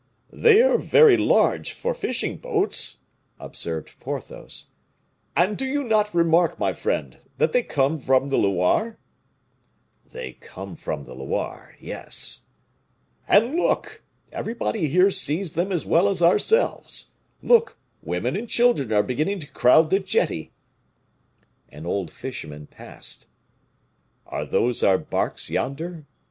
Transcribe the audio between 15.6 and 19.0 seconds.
as well as ourselves; look, women and children